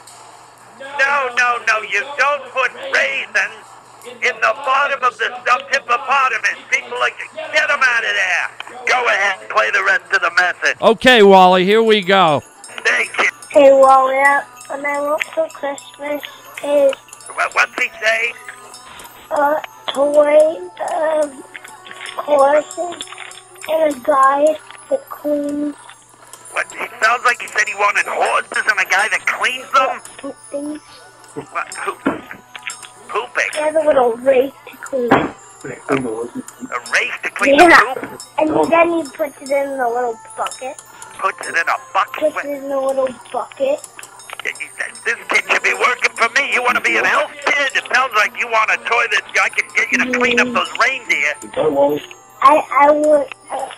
[0.81, 1.83] No, no, no.
[1.83, 3.67] You don't put raisins
[4.07, 6.59] in the bottom of the stuffed hippopotamus.
[6.71, 8.85] People like, get them out of there.
[8.87, 10.77] Go ahead and play the rest of the message.
[10.81, 12.41] Okay, Wally, here we go.
[12.85, 13.29] Thank you.
[13.51, 14.15] Hey, Wally,
[14.69, 16.23] what I want for Christmas
[16.65, 16.93] is
[17.35, 18.33] What, what's he say?
[19.31, 19.63] a
[19.93, 20.57] toy
[20.93, 21.43] um,
[22.19, 23.07] horses
[23.71, 24.47] and a guy
[24.91, 25.75] that cleans
[26.53, 26.67] What?
[26.73, 30.01] It sounds like he said he wanted horses and a guy that cleans them.
[30.51, 30.81] things.
[31.53, 31.69] What?
[31.77, 31.99] Poop.
[33.09, 33.51] Pooping.
[33.55, 35.11] He has a little rake to clean.
[35.13, 37.69] A race to clean Yeah.
[37.69, 38.21] the poop.
[38.39, 40.83] And then he puts it in a little bucket.
[41.19, 42.33] Puts it in a bucket.
[42.35, 43.81] Puts it in a little bucket.
[44.45, 45.48] This kid should be working
[46.19, 46.53] for me.
[46.53, 47.71] You want to be an elf kid?
[47.79, 50.51] It sounds like you want a toy that I can get you to clean up
[50.53, 51.33] those reindeer.
[52.43, 53.69] I I want uh,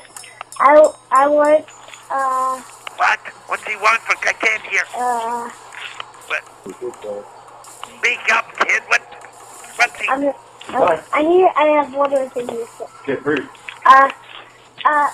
[0.60, 1.64] I I want
[2.10, 2.62] uh
[2.96, 3.20] What?
[3.46, 4.16] What's he want for?
[4.26, 4.82] I can't hear.
[4.96, 5.50] uh
[6.26, 6.42] What?
[8.00, 8.82] Speak up, kid.
[8.88, 9.02] What?
[9.76, 10.08] What's he?
[10.08, 10.32] I'm,
[10.68, 12.86] i I need I have one more thing to say.
[13.06, 13.48] Get rude.
[13.84, 14.10] Uh
[14.86, 15.08] uh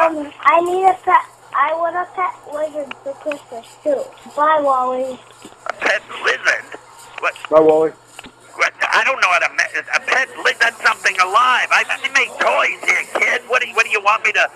[0.00, 4.02] um I need a pet I want a pet lizard for Christmas too.
[4.36, 5.18] Bye Wally.
[5.70, 6.64] A pet lizard?
[7.22, 7.34] What?
[7.50, 7.90] Bye, Wally.
[8.58, 8.72] what?
[8.82, 9.50] I don't know how to.
[9.54, 10.58] Ma- a pet lizard?
[10.60, 11.70] That's something alive.
[11.70, 13.42] I, I make toys here, kid.
[13.48, 13.74] What do you?
[13.74, 14.50] What do you want me to?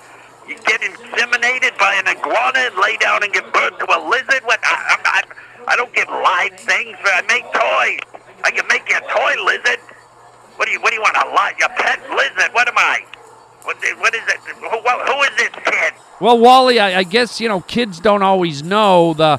[0.49, 4.43] You get inseminated by an iguana and lay down and give birth to a lizard?
[4.45, 4.59] What?
[4.65, 5.27] I, I'm, I'm,
[5.69, 6.97] I don't give live things.
[7.05, 8.03] I make toys.
[8.43, 9.79] I can make you a toy lizard.
[10.57, 10.81] What do you?
[10.81, 11.15] What do you want?
[11.17, 12.51] A li- A pet lizard?
[12.55, 13.05] What am I?
[13.69, 14.41] What, what is it?
[14.57, 15.93] Who, who is this kid?
[16.21, 19.39] Well, Wally, I, I guess, you know, kids don't always know the.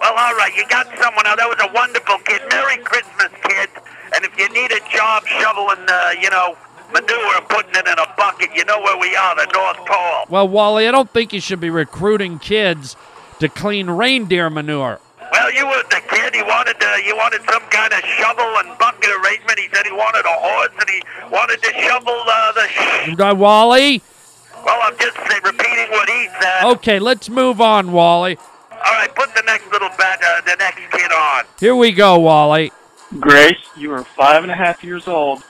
[0.00, 1.26] Well, all right, you got someone.
[1.26, 2.40] Oh, that was a wonderful kid.
[2.50, 3.68] Merry Christmas, kid.
[4.14, 6.56] And if you need a job shoveling, uh, you know,
[6.90, 10.24] manure and putting it in a bucket, you know where we are, the North Pole.
[10.30, 12.96] Well, Wally, I don't think you should be recruiting kids
[13.40, 15.00] to clean reindeer manure.
[15.46, 16.34] Well, you were the kid.
[16.34, 19.56] He wanted uh, you wanted some kind of shovel and bucket arrangement.
[19.60, 22.66] He said he wanted a horse and he wanted to shovel uh, the.
[22.66, 24.02] Sh- Uh, Wally?
[24.64, 26.64] well, I'm just uh, repeating what he said.
[26.64, 28.36] Okay, let's move on, Wally.
[28.72, 31.44] All right, put the next little bat, uh, the next kid on.
[31.60, 32.72] Here we go, Wally.
[33.20, 35.44] Grace, you are five and a half years old,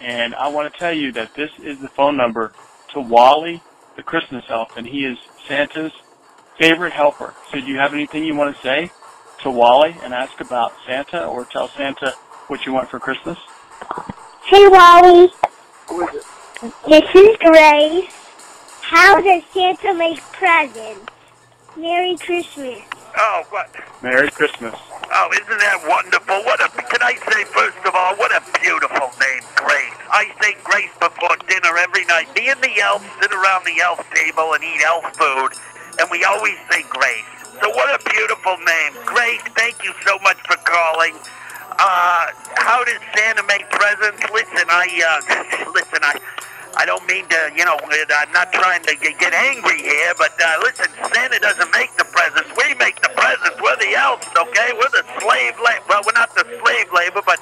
[0.00, 2.54] and I want to tell you that this is the phone number
[2.94, 3.60] to Wally,
[3.96, 5.92] the Christmas elf, and he is Santa's
[6.58, 7.34] favorite helper.
[7.50, 8.90] So do you have anything you want to say
[9.42, 12.12] to Wally and ask about Santa or tell Santa
[12.46, 13.38] what you want for Christmas?
[14.44, 15.32] Hey Wally.
[15.88, 16.72] Who is it?
[16.88, 18.10] This is Grace.
[18.82, 21.06] How does Santa make presents?
[21.76, 22.82] Merry Christmas.
[23.16, 23.68] Oh, what?
[24.02, 24.74] Merry Christmas.
[25.12, 26.38] Oh, isn't that wonderful?
[26.44, 29.96] What a can I say first of all, what a beautiful name, Grace.
[30.10, 32.32] I say Grace before dinner every night.
[32.36, 35.50] Me and the elf sit around the elf table and eat elf food,
[35.98, 37.41] and we always say Grace.
[37.60, 38.92] So what a beautiful name.
[39.04, 41.14] Grace, thank you so much for calling.
[41.78, 44.22] Uh, how does Santa make presents?
[44.32, 46.14] Listen, I uh listen, I
[46.76, 50.32] I don't mean to, you know, I'm not trying to get get angry here, but
[50.40, 52.50] uh, listen, Santa doesn't make the presents.
[52.56, 53.56] We make the presents.
[53.60, 54.72] We're the elves, okay?
[54.76, 55.84] We're the slave labor.
[55.88, 57.40] Well, we're not the slave labor, but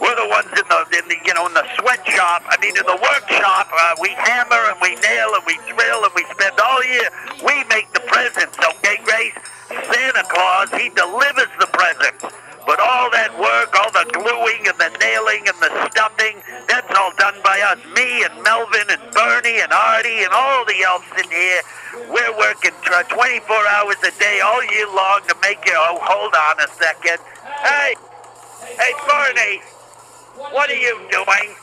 [0.00, 2.42] we're the ones in the, in the, you know, in the sweatshop.
[2.46, 3.68] I mean, in the workshop.
[3.72, 7.08] Uh, we hammer and we nail and we drill and we spend all year.
[7.42, 9.34] We make the presents, okay, Grace?
[9.68, 12.24] Santa Claus, he delivers the presents.
[12.66, 17.10] But all that work, all the gluing and the nailing and the stuffing, that's all
[17.18, 17.82] done by us.
[17.96, 21.62] Me and Melvin and Bernie and Artie and all the elves in here.
[22.06, 25.74] We're working 24 hours a day all year long to make it.
[25.74, 27.18] Oh, hold on a second.
[27.66, 27.94] Hey,
[28.78, 29.60] hey, Bernie,
[30.36, 31.54] what are you doing?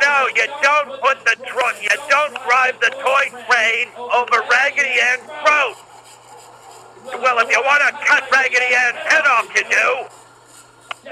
[0.00, 5.28] No, you don't put the truck, you don't drive the toy train over Raggedy Ann's
[5.44, 5.76] throat.
[7.20, 10.08] Well, if you want to cut Raggedy Ann's head off, you do.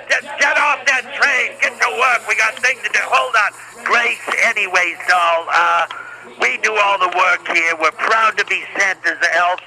[0.08, 1.52] Just get off that train.
[1.60, 2.24] Get to work.
[2.26, 3.00] We got things to do.
[3.04, 3.52] Hold on.
[3.84, 5.86] Grace, anyways, doll, uh,
[6.40, 7.76] we do all the work here.
[7.76, 9.62] We're proud to be Santa's elves.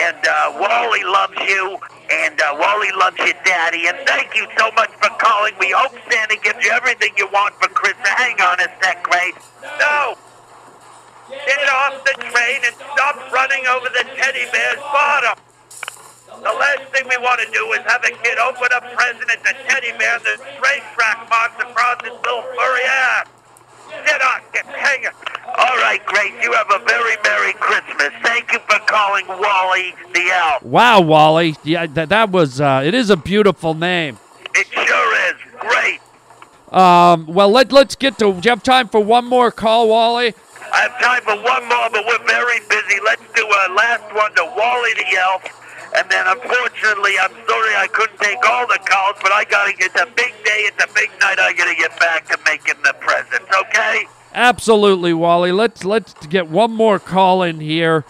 [0.00, 1.78] And uh, Wally loves you.
[2.10, 3.86] And uh, Wally loves your daddy.
[3.86, 5.54] And thank you so much for calling.
[5.60, 8.08] We hope Santa gives you everything you want for Christmas.
[8.08, 9.34] Hang on a sec, Grace.
[9.78, 10.16] No.
[11.28, 15.36] Get off the train and stop running over the teddy bear's bottom.
[16.40, 19.42] The last thing we want to do is have a kid open a present at
[19.42, 23.37] the teddy bear and the train track marks across his little furry ass.
[23.88, 25.12] Get on, get, hang on.
[25.58, 28.10] All right, Grace, you have a very Merry Christmas.
[28.22, 30.62] Thank you for calling Wally the Elf.
[30.62, 31.56] Wow, Wally.
[31.64, 32.60] Yeah, that, that was.
[32.60, 34.18] Uh, it is a beautiful name.
[34.54, 35.34] It sure is.
[35.58, 36.00] Great.
[36.72, 38.32] Um, well, let let's get to.
[38.32, 40.34] Do you have time for one more call, Wally?
[40.72, 43.00] I have time for one more, but we're very busy.
[43.04, 45.42] Let's do a last one to Wally the Elf.
[45.98, 49.90] And then, unfortunately, I'm sorry I couldn't take all the calls, but I gotta get.
[49.90, 50.60] It's a big day.
[50.70, 51.40] It's a big night.
[51.40, 53.50] I gotta get back to making the presents.
[53.62, 54.04] Okay?
[54.32, 55.50] Absolutely, Wally.
[55.50, 58.04] Let's let's get one more call in here.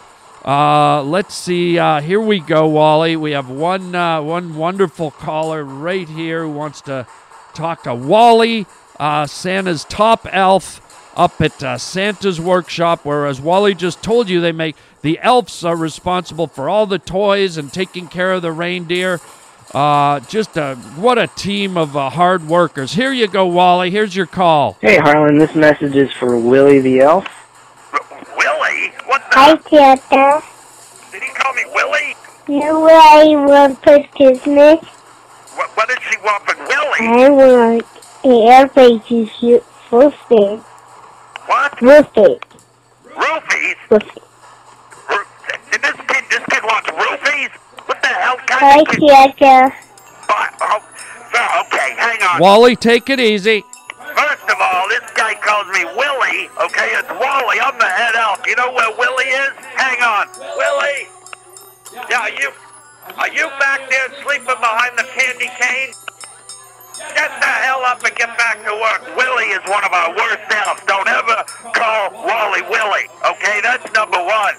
[0.44, 1.78] Uh, let's see.
[1.78, 3.16] Uh, here we go, Wally.
[3.16, 7.06] We have one uh, one wonderful caller right here who wants to
[7.54, 8.66] talk to Wally,
[9.00, 13.00] uh, Santa's top elf, up at uh, Santa's workshop.
[13.04, 17.56] Whereas Wally just told you they make the elves are responsible for all the toys
[17.56, 19.20] and taking care of the reindeer.
[19.74, 22.94] Uh, just a what a team of uh, hard workers.
[22.94, 23.90] Here you go, Wally.
[23.90, 24.78] Here's your call.
[24.80, 27.26] Hey, Harland, this message is for Willie the Elf.
[28.36, 28.92] Willie?
[29.04, 29.36] What the?
[29.36, 30.42] Hi, Santa.
[31.12, 32.16] Did he call me Willie?
[32.48, 34.82] You know what I want for Christmas?
[35.54, 37.00] What, what did she want from Willie?
[37.00, 37.84] I want
[38.24, 40.64] an airplane to shoot roofing.
[41.44, 41.82] What?
[41.82, 42.38] Roofing.
[43.04, 43.76] Roofies?
[43.90, 44.22] Roofing.
[45.70, 47.50] Did this kid, this kid wants roofies?
[47.84, 48.98] What the hell kind Hi, of kid?
[49.38, 49.70] Santa.
[50.28, 52.40] Oh, oh, okay, hang on.
[52.40, 53.62] Wally, take it easy.
[53.94, 56.50] First of all, this guy calls me Willie.
[56.66, 57.62] Okay, it's Wally.
[57.62, 58.42] I'm the head elf.
[58.46, 59.54] You know where Willie is?
[59.78, 60.26] Hang on,
[60.58, 61.06] Willie.
[62.10, 62.50] Yeah, are you
[63.16, 65.94] are you back there sleeping behind the candy cane?
[67.14, 69.16] Get the hell up and get back to work.
[69.16, 70.82] Willie is one of our worst elves.
[70.86, 73.06] Don't ever call Wally Willie.
[73.30, 74.54] Okay, that's number one.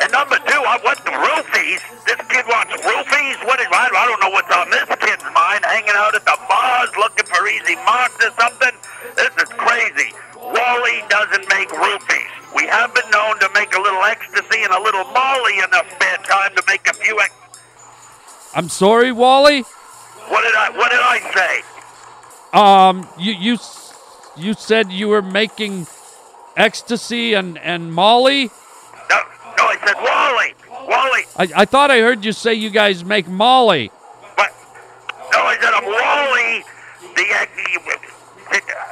[0.00, 1.82] And number two, I want the roofies.
[2.04, 3.38] This kid wants roofies.
[3.46, 5.64] What is, I, I don't know what's on this kid's mind.
[5.64, 8.74] Hanging out at the bars looking for easy marks or something.
[9.16, 10.10] This is crazy.
[10.36, 12.30] Wally doesn't make roofies.
[12.54, 15.84] We have been known to make a little ecstasy and a little molly in our
[15.90, 17.18] spare time to make a few.
[17.20, 17.34] Ex-
[18.54, 19.62] I'm sorry, Wally.
[20.28, 20.70] what did I?
[20.70, 21.62] What did I say?
[22.52, 23.58] Um, you you
[24.36, 25.86] you said you were making
[26.56, 28.50] ecstasy and and Molly.
[29.74, 30.54] I said Wally.
[30.88, 31.22] Wally.
[31.36, 33.90] I, I thought I heard you say you guys make Molly.
[34.36, 34.50] But
[35.32, 36.64] no, I said I'm Wally.
[37.14, 37.24] The,
[37.56, 38.84] the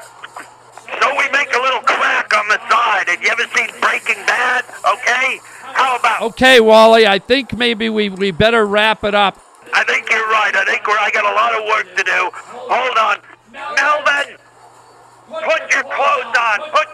[1.00, 3.08] so we make a little crack on the side.
[3.08, 4.64] Have you ever seen Breaking Bad?
[4.86, 5.40] Okay.
[5.72, 6.22] How about?
[6.22, 7.06] Okay, Wally.
[7.06, 9.38] I think maybe we we better wrap it up.
[9.74, 10.54] I think you're right.
[10.54, 12.30] I think we're, I got a lot of work to do.
[12.68, 13.18] Hold on.
[13.52, 14.36] Melvin,
[15.28, 16.70] put your clothes on.
[16.70, 16.88] Put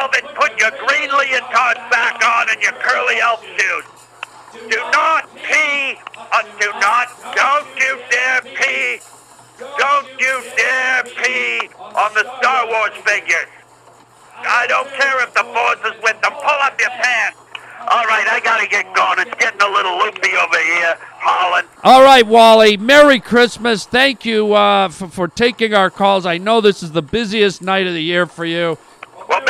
[0.00, 3.84] Melvin, put your green leotard back on and your curly elf shoes.
[4.70, 5.98] Do not pee.
[6.16, 7.08] Uh, do not.
[7.36, 9.00] Don't you dare pee.
[9.76, 13.44] Don't you dare pee on the Star Wars figures.
[14.38, 16.32] I don't care if the force is with them.
[16.32, 17.36] Pull up your pants.
[17.80, 19.18] All right, I gotta get going.
[19.18, 21.68] It's getting a little loopy over here, Holland.
[21.84, 22.78] All right, Wally.
[22.78, 23.84] Merry Christmas.
[23.84, 26.24] Thank you uh, for, for taking our calls.
[26.24, 28.78] I know this is the busiest night of the year for you.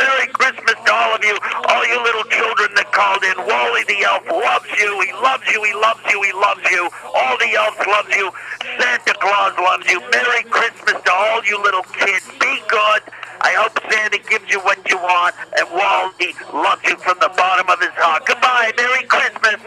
[0.01, 1.37] Merry Christmas to all of you,
[1.69, 3.37] all you little children that called in.
[3.45, 4.89] Wally the elf loves you.
[5.05, 5.61] He loves you.
[5.61, 6.17] He loves you.
[6.25, 6.89] He loves you.
[7.13, 8.33] All the elves love you.
[8.81, 10.01] Santa Claus loves you.
[10.09, 12.25] Merry Christmas to all you little kids.
[12.41, 13.01] Be good.
[13.41, 17.69] I hope Santa gives you what you want, and Wally loves you from the bottom
[17.69, 18.25] of his heart.
[18.25, 18.73] Goodbye.
[18.77, 19.61] Merry Christmas.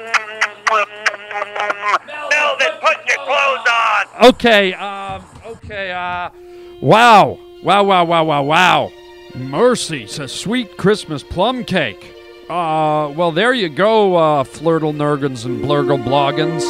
[2.31, 4.35] Melvin, put your clothes on.
[4.35, 4.75] Okay.
[4.75, 5.25] Um.
[5.47, 5.91] Okay.
[5.93, 6.31] Uh.
[6.81, 7.39] Wow.
[7.63, 7.83] Wow.
[7.83, 8.05] Wow.
[8.05, 8.25] Wow.
[8.25, 8.43] Wow.
[8.43, 8.93] Wow.
[9.35, 12.15] Mercy, it's a sweet Christmas plum cake.
[12.49, 13.13] Uh.
[13.17, 16.63] Well, there you go, uh, Flirtle Nergans and Blurgle Bloggins.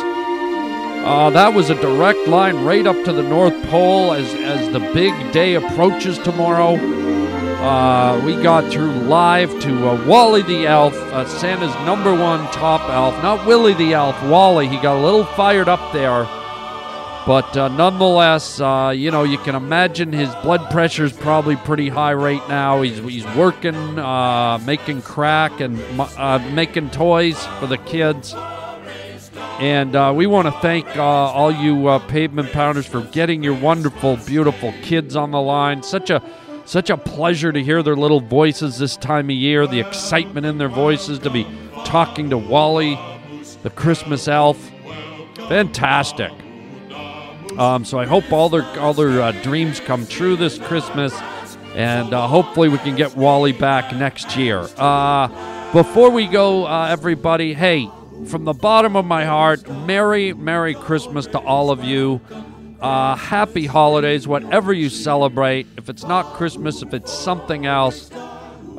[1.04, 4.80] Uh, that was a direct line right up to the North Pole as as the
[4.94, 6.76] big day approaches tomorrow.
[7.64, 12.88] Uh, we got through live to uh, Wally the Elf, uh, Santa's number one top
[12.90, 13.14] elf.
[13.22, 14.68] Not Willie the Elf, Wally.
[14.68, 16.26] He got a little fired up there.
[17.26, 21.88] But uh, nonetheless, uh, you know, you can imagine his blood pressure is probably pretty
[21.88, 22.82] high right now.
[22.82, 28.34] He's, he's working, uh, making crack and uh, making toys for the kids.
[29.58, 34.18] And uh, we want to thank uh, all you pavement pounders for getting your wonderful,
[34.18, 35.82] beautiful kids on the line.
[35.82, 36.22] Such a
[36.66, 39.66] such a pleasure to hear their little voices this time of year.
[39.66, 41.46] The excitement in their voices to be
[41.84, 42.98] talking to Wally,
[43.62, 44.58] the Christmas elf.
[45.48, 46.32] Fantastic.
[47.58, 51.14] Um, so I hope all their all their uh, dreams come true this Christmas,
[51.74, 54.66] and uh, hopefully we can get Wally back next year.
[54.76, 55.28] Uh,
[55.72, 57.88] before we go, uh, everybody, hey,
[58.26, 62.20] from the bottom of my heart, Merry Merry Christmas to all of you.
[62.80, 65.66] Uh, happy holidays, whatever you celebrate.
[65.78, 68.10] If it's not Christmas, if it's something else,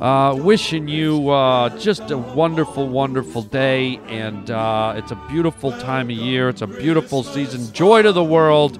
[0.06, 6.12] Uh, wishing you uh, just a wonderful, wonderful day, and uh, it's a beautiful time
[6.12, 6.48] of year.
[6.48, 7.74] It's a beautiful season.
[7.74, 8.80] Joy to the world,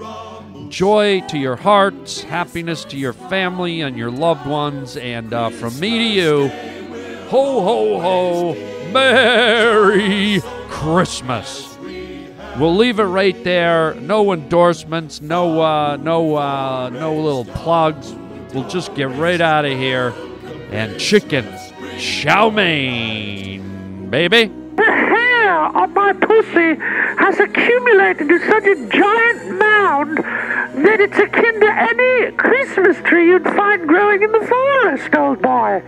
[0.70, 5.80] joy to your hearts, happiness to your family and your loved ones, and uh, from
[5.80, 6.48] me to you,
[7.30, 11.76] ho, ho, ho, Merry Christmas.
[12.60, 13.96] We'll leave it right there.
[13.96, 18.14] No endorsements, no, uh, no, uh, no little plugs.
[18.54, 20.14] We'll just get right out of here
[20.76, 21.46] and chicken
[21.98, 24.52] chow mein, baby.
[24.76, 26.76] The hair on my pussy
[27.18, 33.44] has accumulated to such a giant mound that it's akin to any Christmas tree you'd
[33.44, 35.82] find growing in the forest, old boy.